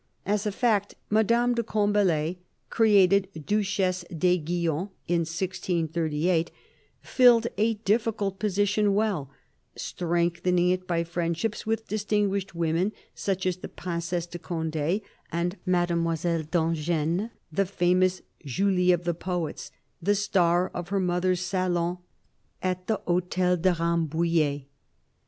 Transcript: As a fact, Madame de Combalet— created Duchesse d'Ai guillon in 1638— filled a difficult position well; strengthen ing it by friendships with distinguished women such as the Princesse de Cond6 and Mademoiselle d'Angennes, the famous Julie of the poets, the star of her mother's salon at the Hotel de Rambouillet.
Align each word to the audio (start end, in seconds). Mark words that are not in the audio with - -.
As 0.25 0.47
a 0.47 0.51
fact, 0.51 0.95
Madame 1.11 1.53
de 1.53 1.61
Combalet— 1.61 2.37
created 2.71 3.27
Duchesse 3.45 4.03
d'Ai 4.05 4.37
guillon 4.37 4.89
in 5.07 5.25
1638— 5.25 6.49
filled 7.03 7.45
a 7.59 7.75
difficult 7.75 8.39
position 8.39 8.95
well; 8.95 9.29
strengthen 9.75 10.57
ing 10.57 10.69
it 10.71 10.87
by 10.87 11.03
friendships 11.03 11.67
with 11.67 11.87
distinguished 11.87 12.55
women 12.55 12.93
such 13.13 13.45
as 13.45 13.57
the 13.57 13.69
Princesse 13.69 14.25
de 14.25 14.39
Cond6 14.39 15.03
and 15.31 15.57
Mademoiselle 15.67 16.41
d'Angennes, 16.49 17.29
the 17.51 17.67
famous 17.67 18.23
Julie 18.43 18.91
of 18.91 19.03
the 19.03 19.13
poets, 19.13 19.69
the 20.01 20.15
star 20.15 20.71
of 20.73 20.89
her 20.89 20.99
mother's 20.99 21.41
salon 21.41 21.99
at 22.63 22.87
the 22.87 22.99
Hotel 23.05 23.55
de 23.55 23.69
Rambouillet. 23.75 24.63